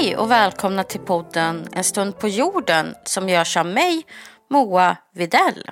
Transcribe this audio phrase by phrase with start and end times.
[0.00, 4.06] Hej och välkomna till podden En stund på jorden som görs av mig,
[4.50, 5.70] Moa Videll.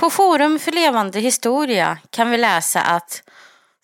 [0.00, 3.22] På Forum för levande historia kan vi läsa att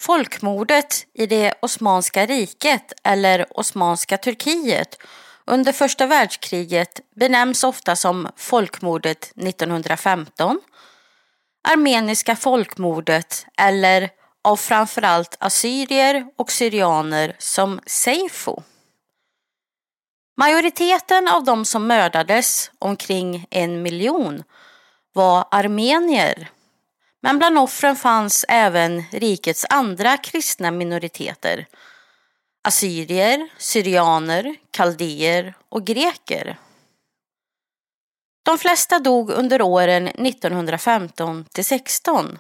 [0.01, 4.99] folkmordet i det Osmanska riket eller Osmanska Turkiet
[5.45, 10.61] under första världskriget benämns ofta som folkmordet 1915,
[11.69, 14.11] armeniska folkmordet eller
[14.45, 18.63] av framförallt assyrier och syrianer som Seifo.
[20.37, 24.43] Majoriteten av de som mördades, omkring en miljon,
[25.13, 26.51] var armenier.
[27.23, 31.67] Men bland offren fanns även rikets andra kristna minoriteter.
[32.63, 36.59] Assyrier, syrianer, kaldéer och greker.
[38.45, 42.39] De flesta dog under åren 1915 till 16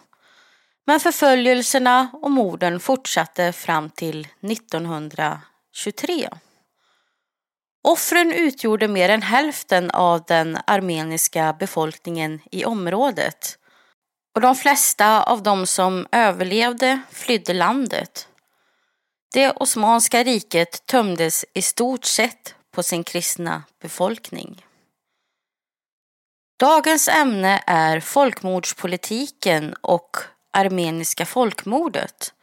[0.86, 6.28] men förföljelserna och morden fortsatte fram till 1923.
[7.84, 13.58] Offren utgjorde mer än hälften av den armeniska befolkningen i området
[14.34, 18.28] och de flesta av de som överlevde flydde landet.
[19.34, 24.66] Det Osmanska riket tömdes i stort sett på sin kristna befolkning.
[26.60, 30.16] Dagens ämne är folkmordspolitiken och
[30.54, 32.34] armeniska folkmordet.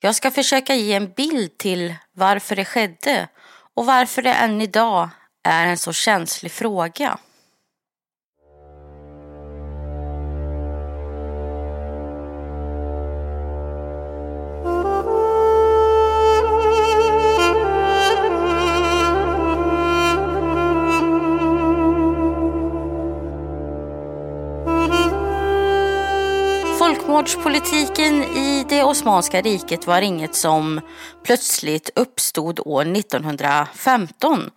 [0.00, 3.28] Jag ska försöka ge en bild till varför det skedde
[3.74, 5.08] och varför det än idag
[5.42, 7.18] är en så känslig fråga.
[27.16, 30.80] Folkmordspolitiken i det Osmanska riket var inget som
[31.24, 34.50] plötsligt uppstod år 1915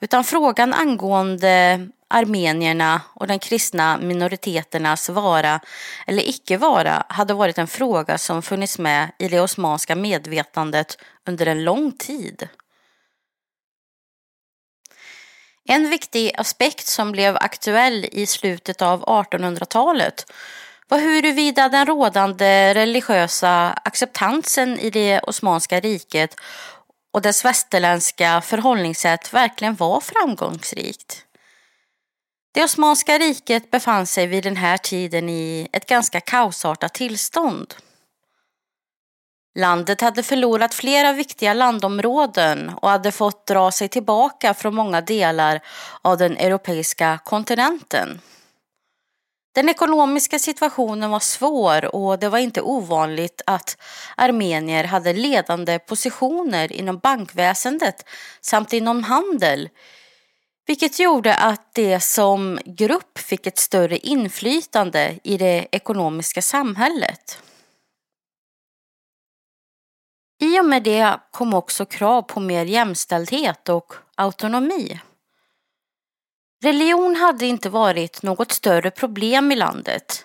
[0.00, 5.60] utan frågan angående armenierna och den kristna minoriteternas vara
[6.06, 11.46] eller icke vara hade varit en fråga som funnits med i det osmanska medvetandet under
[11.46, 12.48] en lång tid.
[15.64, 20.26] En viktig aspekt som blev aktuell i slutet av 1800-talet
[20.88, 26.34] var huruvida den rådande religiösa acceptansen i det Osmanska riket
[27.12, 31.24] och dess västerländska förhållningssätt verkligen var framgångsrikt.
[32.52, 37.74] Det Osmanska riket befann sig vid den här tiden i ett ganska kaosartat tillstånd.
[39.58, 45.60] Landet hade förlorat flera viktiga landområden och hade fått dra sig tillbaka från många delar
[46.02, 48.20] av den europeiska kontinenten.
[49.52, 53.76] Den ekonomiska situationen var svår och det var inte ovanligt att
[54.16, 58.08] armenier hade ledande positioner inom bankväsendet
[58.40, 59.68] samt inom handel,
[60.66, 67.42] vilket gjorde att de som grupp fick ett större inflytande i det ekonomiska samhället.
[70.40, 75.00] I och med det kom också krav på mer jämställdhet och autonomi.
[76.62, 80.24] Religion hade inte varit något större problem i landet.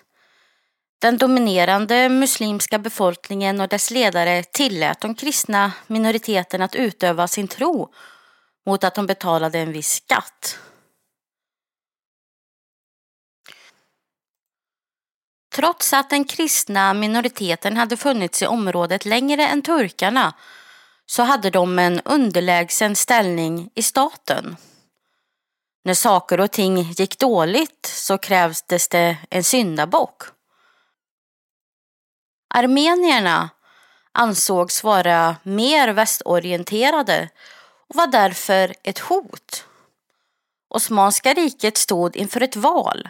[0.98, 7.92] Den dominerande muslimska befolkningen och dess ledare tillät de kristna minoriteterna att utöva sin tro
[8.66, 10.58] mot att de betalade en viss skatt.
[15.54, 20.34] Trots att den kristna minoriteten hade funnits i området längre än turkarna
[21.06, 24.56] så hade de en underlägsen ställning i staten.
[25.86, 30.22] När saker och ting gick dåligt så krävdes det en syndabock.
[32.54, 33.50] Armenierna
[34.12, 37.28] ansågs vara mer västorienterade
[37.88, 39.64] och var därför ett hot.
[40.68, 43.08] Osmanska riket stod inför ett val.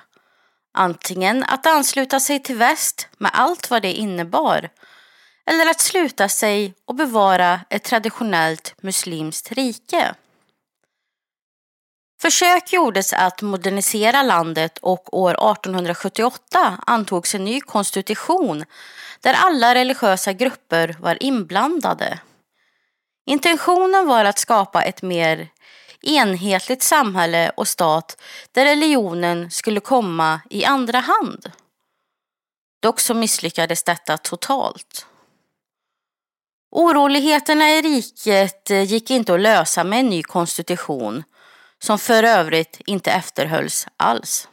[0.73, 4.69] Antingen att ansluta sig till väst med allt vad det innebar
[5.47, 10.15] eller att sluta sig och bevara ett traditionellt muslimskt rike.
[12.25, 18.65] Försök gjordes att modernisera landet och år 1878 antogs en ny konstitution
[19.21, 22.21] där alla religiösa grupper var inblandade.
[23.27, 25.49] Intentionen var att skapa ett mer
[26.03, 28.23] enhetligt samhälle och stat
[28.53, 31.53] där religionen skulle komma i andra hand.
[32.83, 35.07] Dock så misslyckades detta totalt.
[36.71, 41.25] Oroligheterna i riket eh, gick inte att lösa med en ny konstitution
[41.85, 44.49] som för övrigt inte efterhölls alls.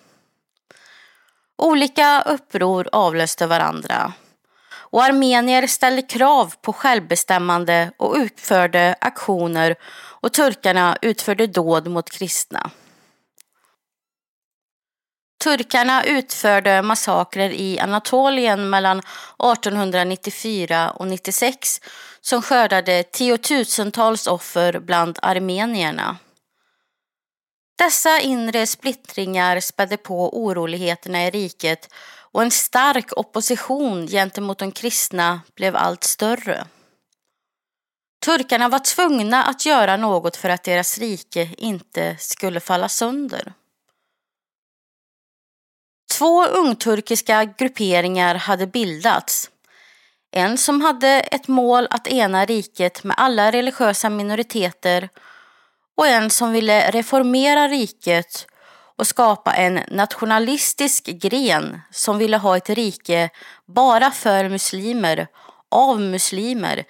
[1.58, 4.14] Olika uppror avlöste varandra
[4.74, 9.76] och armenier ställde krav på självbestämmande och utförde aktioner
[10.22, 12.72] och turkarna utförde dåd mot kristna.
[15.44, 21.82] Turkarna utförde massakrer i Anatolien mellan 1894 och 96
[22.22, 26.18] som skördade tiotusentals offer bland armenierna.
[27.82, 31.94] Dessa inre splittringar spädde på oroligheterna i riket
[32.32, 36.68] och en stark opposition gentemot de kristna blev allt större.
[38.26, 43.54] Turkarna var tvungna att göra något för att deras rike inte skulle falla sönder.
[46.18, 49.50] Två ungturkiska grupperingar hade bildats.
[50.32, 55.10] En som hade ett mål att ena riket med alla religiösa minoriteter
[55.98, 58.48] och en som ville reformera riket
[58.96, 63.30] och skapa en nationalistisk gren som ville ha ett rike
[63.66, 65.28] bara för muslimer,
[65.70, 66.84] av muslimer,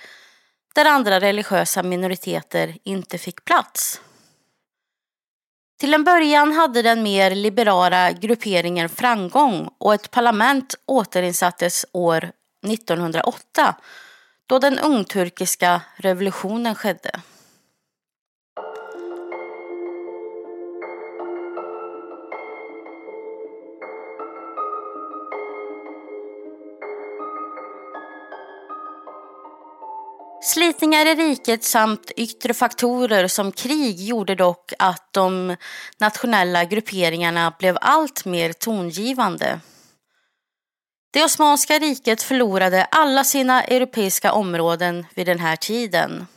[0.75, 4.01] där andra religiösa minoriteter inte fick plats.
[5.79, 12.31] Till en början hade den mer liberala grupperingen framgång och ett parlament återinsattes år
[12.67, 13.75] 1908
[14.45, 17.21] då den ungturkiska revolutionen skedde.
[30.51, 35.55] Slitningar i riket samt yttre faktorer som krig gjorde dock att de
[35.99, 39.59] nationella grupperingarna blev allt mer tongivande.
[41.13, 46.27] Det Osmanska riket förlorade alla sina europeiska områden vid den här tiden.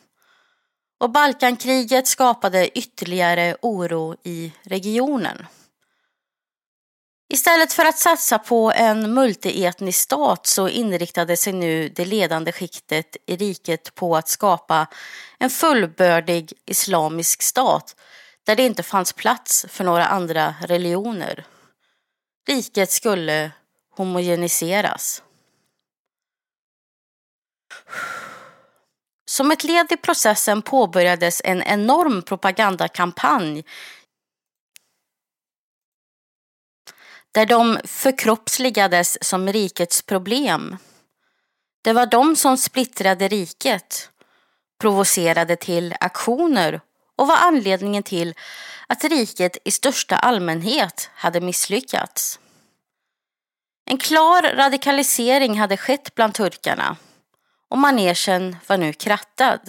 [1.00, 5.46] Och Balkankriget skapade ytterligare oro i regionen.
[7.34, 13.16] Istället för att satsa på en multietnisk stat så inriktade sig nu det ledande skiktet
[13.26, 14.86] i riket på att skapa
[15.38, 17.96] en fullbördig islamisk stat
[18.44, 21.44] där det inte fanns plats för några andra religioner.
[22.48, 23.50] Riket skulle
[23.96, 25.22] homogeniseras.
[29.26, 33.64] Som ett led i processen påbörjades en enorm propagandakampanj
[37.34, 40.76] där de förkroppsligades som rikets problem.
[41.82, 44.10] Det var de som splittrade riket,
[44.80, 46.80] provocerade till aktioner
[47.16, 48.34] och var anledningen till
[48.86, 52.38] att riket i största allmänhet hade misslyckats.
[53.90, 56.96] En klar radikalisering hade skett bland turkarna
[57.70, 59.60] och manegen var nu krattad.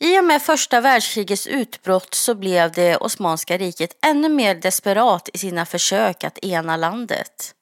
[0.00, 5.38] I och med första världskrigets utbrott så blev det Osmanska riket ännu mer desperat i
[5.38, 7.54] sina försök att ena landet.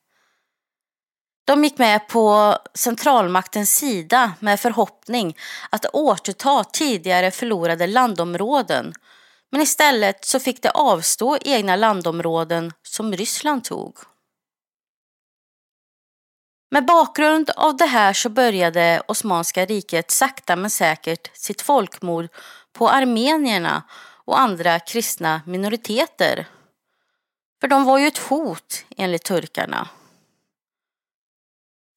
[1.45, 5.37] De gick med på centralmaktens sida med förhoppning
[5.71, 8.95] att återta tidigare förlorade landområden
[9.51, 13.99] men istället så fick de avstå egna landområden som Ryssland tog.
[16.71, 22.29] Med bakgrund av det här så började Osmanska riket sakta men säkert sitt folkmord
[22.73, 23.83] på armenierna
[24.25, 26.47] och andra kristna minoriteter.
[27.61, 29.89] För de var ju ett hot enligt turkarna.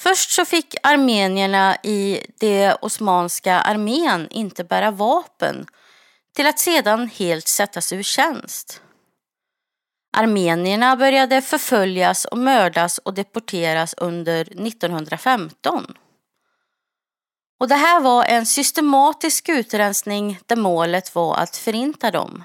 [0.01, 5.65] Först så fick armenierna i det osmanska armén inte bära vapen
[6.35, 8.81] till att sedan helt sättas ur tjänst.
[10.11, 15.97] Armenierna började förföljas och mördas och deporteras under 1915.
[17.59, 22.43] Och det här var en systematisk utrensning där målet var att förinta dem.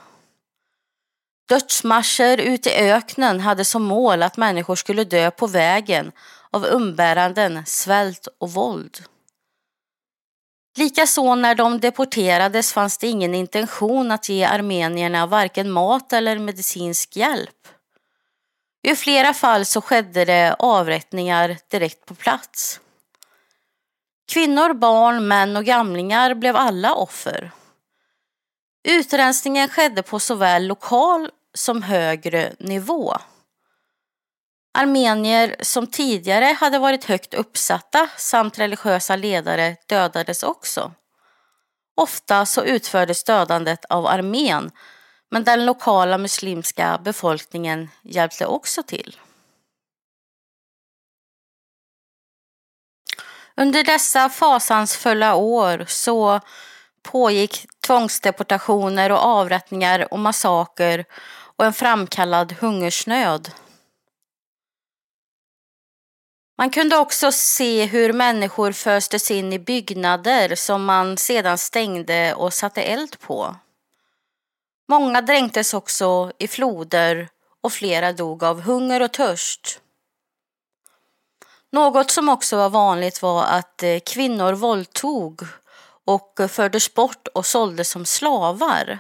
[1.49, 6.13] Dödsmarscher ute i öknen hade som mål att människor skulle dö på vägen
[6.51, 9.05] av umbäranden, svält och våld.
[10.77, 17.17] Likaså när de deporterades fanns det ingen intention att ge armenierna varken mat eller medicinsk
[17.17, 17.69] hjälp.
[18.83, 22.81] I flera fall så skedde det avrättningar direkt på plats.
[24.33, 27.51] Kvinnor, barn, män och gamlingar blev alla offer.
[28.89, 33.17] Utrensningen skedde på såväl lokal som högre nivå.
[34.77, 40.93] Armenier som tidigare hade varit högt uppsatta samt religiösa ledare dödades också.
[41.97, 44.71] Ofta så utfördes dödandet av armén
[45.31, 49.17] men den lokala muslimska befolkningen hjälpte också till.
[53.57, 56.41] Under dessa fasansfulla år så
[57.03, 61.05] pågick tvångsdeportationer och avrättningar och massaker
[61.57, 63.51] och en framkallad hungersnöd.
[66.59, 72.53] Man kunde också se hur människor föstes in i byggnader som man sedan stängde och
[72.53, 73.57] satte eld på.
[74.89, 77.29] Många dränktes också i floder
[77.61, 79.81] och flera dog av hunger och törst.
[81.73, 85.43] Något som också var vanligt var att eh, kvinnor våldtog
[86.05, 88.99] och eh, fördes bort och såldes som slavar.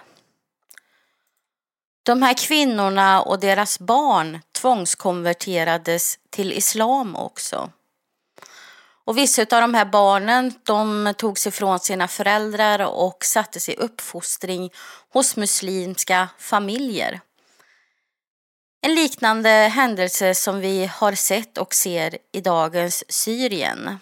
[2.02, 7.70] De här kvinnorna och deras barn tvångskonverterades till islam också.
[9.04, 14.70] Och vissa av de här barnen de togs ifrån sina föräldrar och sattes i uppfostring
[15.12, 17.20] hos muslimska familjer.
[18.82, 23.98] En liknande händelse som vi har sett och ser i dagens Syrien.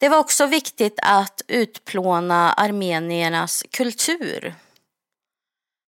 [0.00, 4.54] Det var också viktigt att utplåna armeniernas kultur.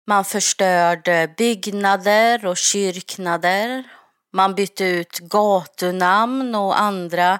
[0.06, 3.84] Man förstörde byggnader och kyrknader.
[4.32, 7.38] Man bytte ut gatunamn och andra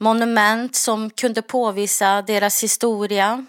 [0.00, 3.46] monument som kunde påvisa deras historia.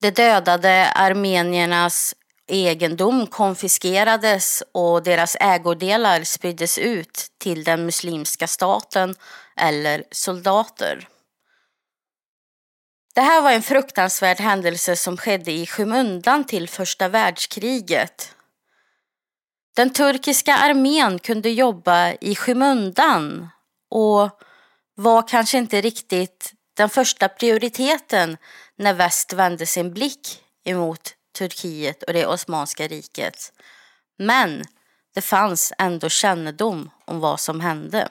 [0.00, 2.14] De dödade armeniernas
[2.46, 9.14] egendom konfiskerades och deras ägodelar spriddes ut till den muslimska staten
[9.56, 11.08] eller soldater.
[13.14, 18.34] Det här var en fruktansvärd händelse som skedde i skymundan till första världskriget.
[19.76, 23.48] Den turkiska armén kunde jobba i skymundan
[23.90, 24.40] och
[24.94, 28.36] var kanske inte riktigt den första prioriteten
[28.76, 33.52] när väst vände sin blick emot Turkiet och det Osmanska riket.
[34.18, 34.64] Men
[35.14, 38.08] det fanns ändå kännedom om vad som hände.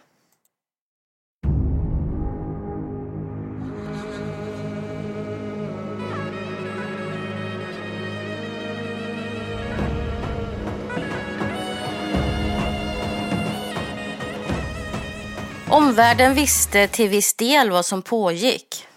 [15.71, 18.87] Omvärlden visste till viss del vad som pågick.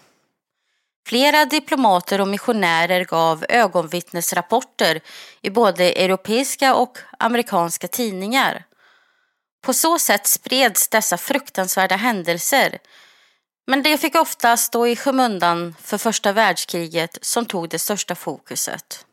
[1.07, 5.01] Flera diplomater och missionärer gav ögonvittnesrapporter
[5.41, 8.63] i både europeiska och amerikanska tidningar.
[9.65, 12.79] På så sätt spreds dessa fruktansvärda händelser
[13.67, 19.05] men det fick ofta stå i skymundan för första världskriget som tog det största fokuset.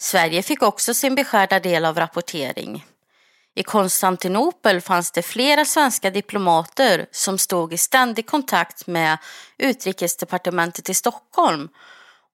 [0.00, 2.84] Sverige fick också sin beskärda del av rapportering.
[3.58, 9.18] I Konstantinopel fanns det flera svenska diplomater som stod i ständig kontakt med
[9.58, 11.68] utrikesdepartementet i Stockholm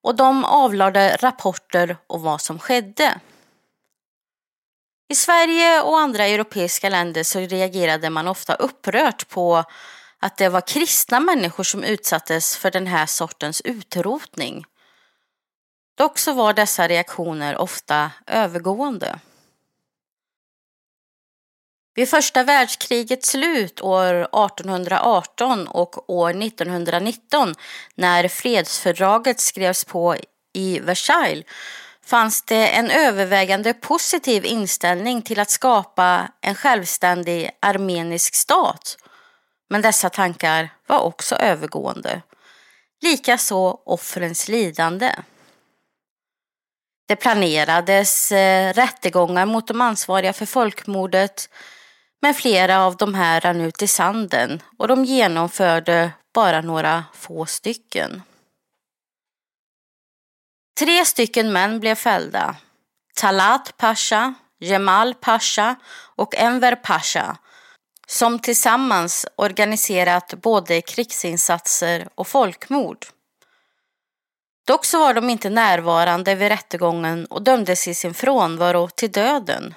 [0.03, 3.19] och de avlade rapporter om vad som skedde.
[5.09, 9.63] I Sverige och andra europeiska länder så reagerade man ofta upprört på
[10.19, 14.65] att det var kristna människor som utsattes för den här sortens utrotning.
[15.97, 19.19] Dock så var dessa reaktioner ofta övergående.
[21.95, 27.55] Vid första världskrigets slut år 1818 och år 1919
[27.95, 30.15] när fredsfördraget skrevs på
[30.53, 31.45] i Versailles
[32.05, 38.97] fanns det en övervägande positiv inställning till att skapa en självständig armenisk stat.
[39.69, 42.21] Men dessa tankar var också övergående.
[43.01, 45.11] Likaså offrens lidande.
[47.07, 51.49] Det planerades eh, rättegångar mot de ansvariga för folkmordet
[52.23, 57.45] men flera av de här rann ut i sanden och de genomförde bara några få
[57.45, 58.21] stycken.
[60.79, 62.55] Tre stycken män blev fällda.
[63.15, 65.75] Talat Pasha, Jemal Pasha
[66.15, 67.37] och Enver Pasha
[68.07, 73.05] som tillsammans organiserat både krigsinsatser och folkmord.
[74.67, 79.75] Dock så var de inte närvarande vid rättegången och dömdes i sin frånvaro till döden.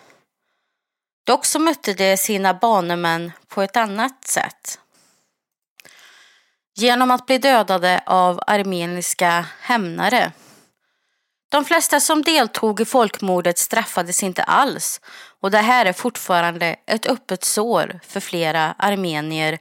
[1.26, 4.78] Dock så mötte de sina banemän på ett annat sätt.
[6.74, 10.32] Genom att bli dödade av armeniska hämnare.
[11.48, 15.00] De flesta som deltog i folkmordet straffades inte alls
[15.40, 19.58] och det här är fortfarande ett öppet sår för flera armenier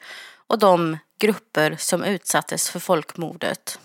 [0.48, 3.80] och de grupper som utsattes för folkmordet.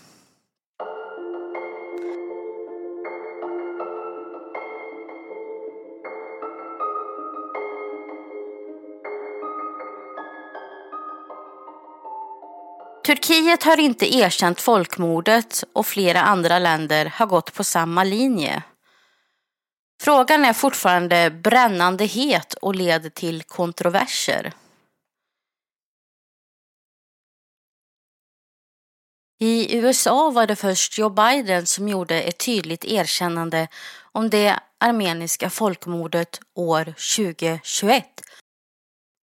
[13.31, 18.63] Turkiet har inte erkänt folkmordet och flera andra länder har gått på samma linje.
[20.01, 24.53] Frågan är fortfarande brännande het och leder till kontroverser.
[29.39, 33.67] I USA var det först Joe Biden som gjorde ett tydligt erkännande
[34.11, 38.05] om det armeniska folkmordet år 2021.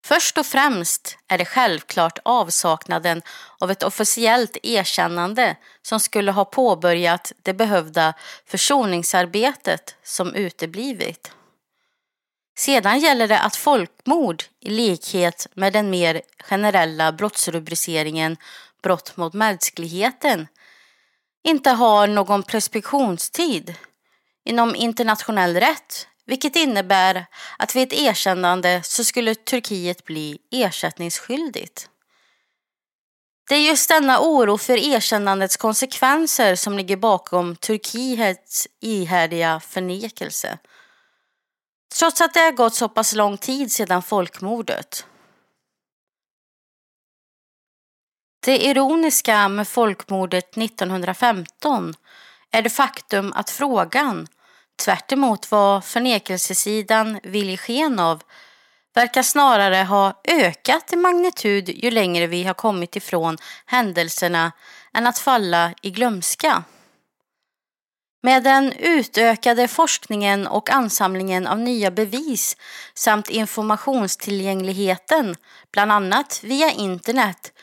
[0.05, 3.22] Först och främst är det självklart avsaknaden
[3.60, 8.13] av ett officiellt erkännande som skulle ha påbörjat det behövda
[8.46, 11.31] försoningsarbetet som uteblivit.
[12.58, 18.38] Sedan gäller det att folkmord, i likhet med den mer generella brottsrubriceringen
[18.84, 20.47] brott mot mänskligheten,
[21.43, 23.75] inte har någon preskriptionstid.
[24.45, 27.25] Inom internationell rätt vilket innebär
[27.58, 31.89] att vid ett erkännande så skulle Turkiet bli ersättningsskyldigt.
[33.49, 40.58] Det är just denna oro för erkännandets konsekvenser som ligger bakom Turkiets ihärdiga förnekelse.
[41.99, 45.06] Trots att det har gått så pass lång tid sedan folkmordet.
[48.45, 51.93] Det ironiska med folkmordet 1915
[52.51, 54.27] är det faktum att frågan
[54.86, 55.12] tvärt
[55.51, 58.23] vad förnekelsesidan vill ge sken av,
[58.93, 64.51] verkar snarare ha ökat i magnitud ju längre vi har kommit ifrån händelserna
[64.93, 66.63] än att falla i glömska.
[68.23, 72.57] Med den utökade forskningen och ansamlingen av nya bevis
[72.93, 75.36] samt informationstillgängligheten,
[75.71, 77.53] bland annat via internet,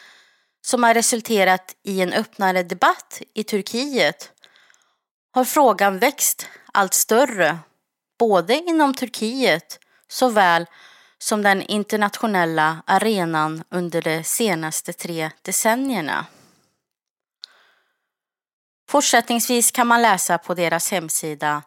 [0.67, 4.33] som har resulterat i en öppnare debatt i Turkiet,
[5.35, 7.59] har frågan växt allt större,
[8.19, 10.67] både inom Turkiet såväl
[11.19, 16.27] som den internationella arenan under de senaste tre decennierna.
[18.89, 21.63] Fortsättningsvis kan man läsa på deras hemsida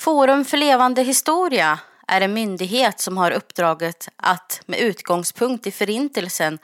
[0.00, 6.58] Forum för levande historia är en myndighet som har uppdraget att med utgångspunkt i Förintelsen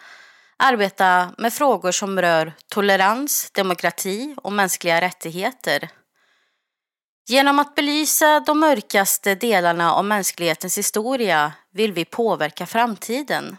[0.56, 5.88] arbeta med frågor som rör tolerans, demokrati och mänskliga rättigheter.
[7.28, 13.56] Genom att belysa de mörkaste delarna av mänsklighetens historia vill vi påverka framtiden.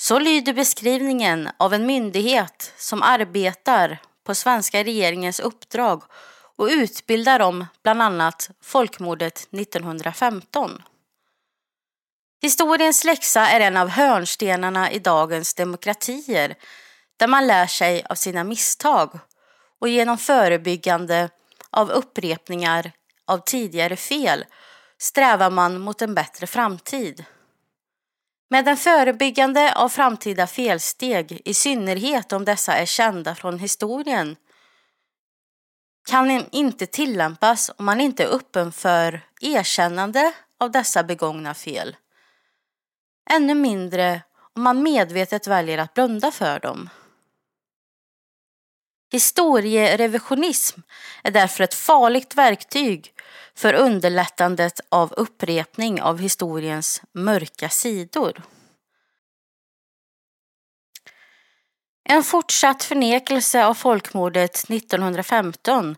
[0.00, 3.98] Så lyder beskrivningen av en myndighet som arbetar
[4.30, 6.02] på svenska regeringens uppdrag
[6.56, 10.82] och utbildar om bland annat folkmordet 1915.
[12.42, 16.54] Historiens läxa är en av hörnstenarna i dagens demokratier
[17.16, 19.18] där man lär sig av sina misstag
[19.80, 21.28] och genom förebyggande
[21.70, 22.92] av upprepningar
[23.26, 24.44] av tidigare fel
[24.98, 27.24] strävar man mot en bättre framtid.
[28.52, 34.36] Med en förebyggande av framtida felsteg, i synnerhet om dessa är kända från historien,
[36.08, 41.96] kan inte tillämpas om man inte är öppen för erkännande av dessa begångna fel.
[43.30, 44.22] Ännu mindre
[44.56, 46.90] om man medvetet väljer att blunda för dem.
[49.12, 50.80] Historierevisionism
[51.22, 53.14] är därför ett farligt verktyg
[53.54, 58.42] för underlättandet av upprepning av historiens mörka sidor.
[62.04, 65.96] En fortsatt förnekelse av folkmordet 1915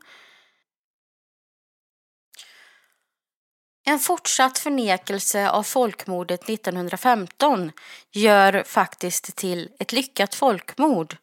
[3.85, 7.73] En fortsatt förnekelse av folkmordet 1915
[8.11, 11.17] gör faktiskt till ett lyckat folkmord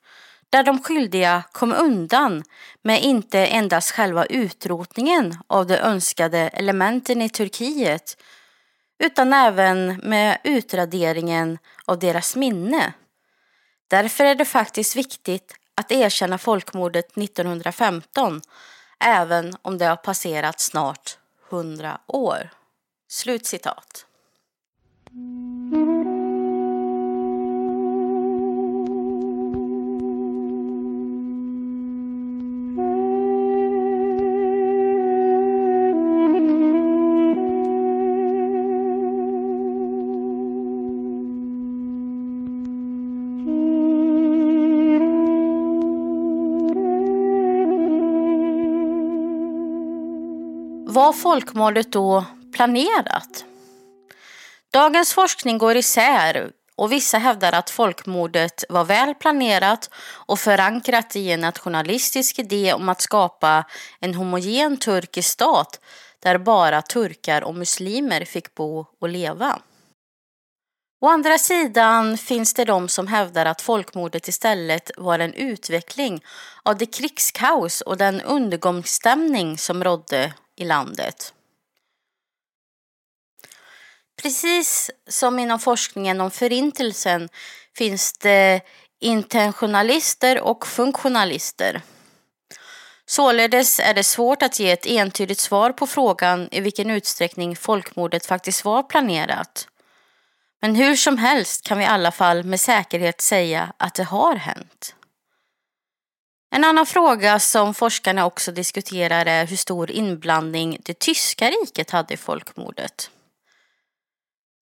[0.49, 2.43] där de skyldiga kom undan
[2.81, 8.17] med inte endast själva utrotningen av de önskade elementen i Turkiet
[8.99, 12.93] utan även med utraderingen av deras minne.
[13.87, 18.41] Därför är det faktiskt viktigt att erkänna folkmordet 1915
[18.99, 21.17] även om det har passerat snart
[21.49, 22.49] 100 år.
[23.07, 24.05] Slutcitat.
[50.91, 52.25] Var folkmordet då
[52.55, 53.45] planerat?
[54.73, 59.89] Dagens forskning går isär och vissa hävdar att folkmordet var väl planerat
[60.25, 63.65] och förankrat i en nationalistisk idé om att skapa
[63.99, 65.79] en homogen turkisk stat
[66.19, 69.59] där bara turkar och muslimer fick bo och leva.
[71.01, 76.23] Å andra sidan finns det de som hävdar att folkmordet istället var en utveckling
[76.63, 81.33] av det krigskaos och den undergångsstämning som rådde i landet.
[84.21, 87.29] Precis som inom forskningen om förintelsen
[87.77, 88.61] finns det
[88.99, 91.81] intentionalister och funktionalister.
[93.05, 98.25] Således är det svårt att ge ett entydigt svar på frågan i vilken utsträckning folkmordet
[98.25, 99.67] faktiskt var planerat.
[100.61, 104.35] Men hur som helst kan vi i alla fall med säkerhet säga att det har
[104.35, 104.95] hänt.
[106.51, 112.13] En annan fråga som forskarna också diskuterar är hur stor inblandning det tyska riket hade
[112.13, 113.11] i folkmordet.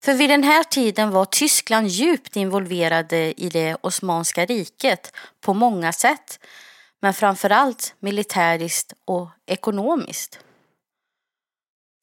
[0.05, 5.93] För vid den här tiden var Tyskland djupt involverade i det Osmanska riket på många
[5.93, 6.39] sätt,
[7.01, 10.39] men framförallt militäriskt och ekonomiskt.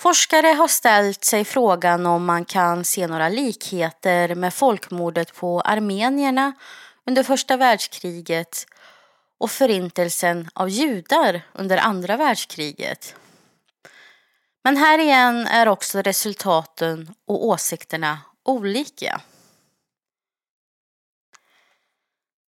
[0.01, 6.53] Forskare har ställt sig frågan om man kan se några likheter med folkmordet på armenierna
[7.05, 8.65] under första världskriget
[9.39, 13.15] och förintelsen av judar under andra världskriget.
[14.63, 19.21] Men här igen är också resultaten och åsikterna olika.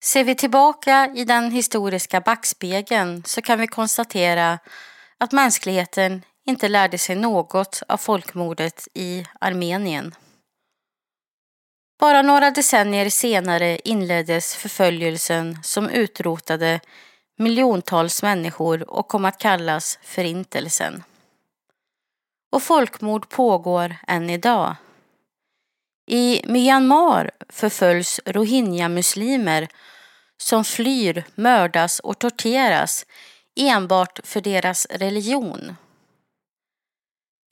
[0.04, 4.58] Ser vi tillbaka i den historiska backspegeln så kan vi konstatera
[5.18, 10.14] att mänskligheten inte lärde sig något av folkmordet i Armenien.
[12.02, 16.80] Bara några decennier senare inleddes förföljelsen som utrotade
[17.38, 21.04] miljontals människor och kom att kallas Förintelsen.
[22.52, 24.76] Och folkmord pågår än idag.
[26.06, 29.68] I Myanmar förföljs rohingya-muslimer
[30.36, 33.06] som flyr, mördas och torteras
[33.60, 35.76] enbart för deras religion.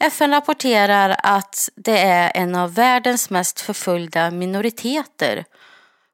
[0.02, 5.44] FN rapporterar att det är en av världens mest förföljda minoriteter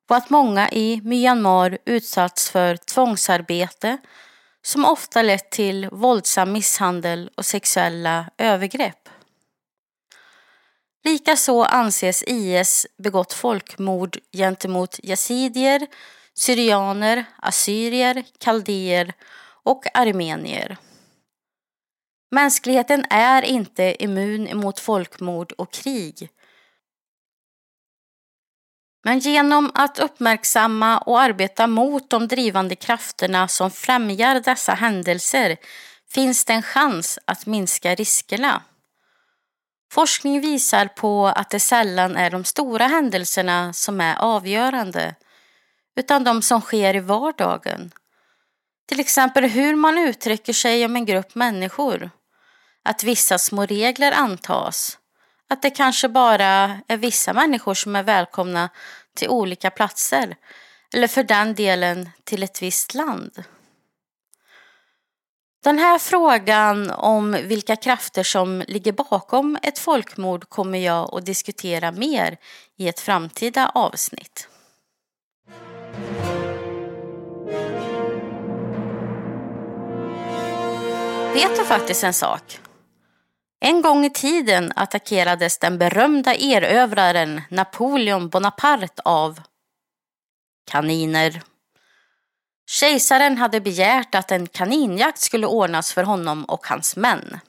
[0.09, 3.99] och att många i Myanmar utsatts för tvångsarbete
[4.63, 9.09] som ofta lett till våldsam misshandel och sexuella övergrepp.
[11.05, 15.87] Likaså anses IS begått folkmord gentemot yazidier,
[16.35, 19.13] syrianer, assyrier, kaldéer
[19.63, 20.77] och armenier.
[22.31, 26.31] Mänskligheten är inte immun mot folkmord och krig.
[29.05, 35.57] Men genom att uppmärksamma och arbeta mot de drivande krafterna som främjar dessa händelser
[36.09, 38.63] finns det en chans att minska riskerna.
[39.93, 45.15] Forskning visar på att det sällan är de stora händelserna som är avgörande
[45.97, 47.93] utan de som sker i vardagen.
[48.87, 52.11] Till exempel hur man uttrycker sig om en grupp människor.
[52.85, 54.99] Att vissa små regler antas.
[55.49, 58.69] Att det kanske bara är vissa människor som är välkomna
[59.15, 60.37] till olika platser.
[60.95, 63.45] Eller för den delen till ett visst land.
[65.65, 71.93] Den här frågan om vilka krafter som ligger bakom ett folkmord kommer jag att diskutera
[71.93, 72.37] mer
[72.77, 74.49] i ett framtida avsnitt.
[81.37, 82.61] Vet du faktiskt en sak?
[83.61, 89.41] En gång i tiden attackerades den berömda erövraren Napoleon Bonaparte av
[90.71, 91.43] kaniner.
[92.71, 97.41] Kejsaren hade begärt att en kaninjakt skulle ordnas för honom och hans män.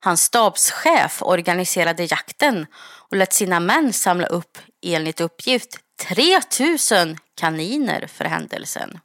[0.00, 2.66] Hans stabschef organiserade jakten
[3.10, 9.00] och lät sina män samla upp, enligt uppgift, 3000 kaniner för händelsen.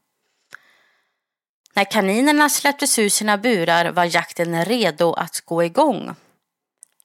[1.74, 6.16] När kaninerna släpptes ur sina burar var jakten redo att gå igång.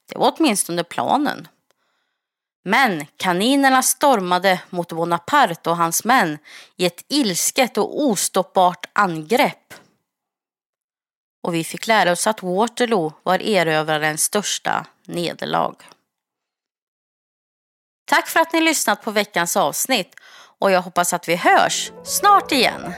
[0.08, 1.48] Det var åtminstone planen.
[2.64, 6.38] Men kaninerna stormade mot Bonaparte och hans män
[6.76, 9.74] i ett ilsket och ostoppbart angrepp.
[11.42, 15.74] Och vi fick lära oss att Waterloo var erövrarens största nederlag.
[18.04, 20.14] Tack för att ni lyssnat på veckans avsnitt
[20.58, 22.94] och jag hoppas att vi hörs snart igen.